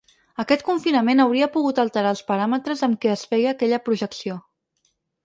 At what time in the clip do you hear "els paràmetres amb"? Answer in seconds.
2.13-2.97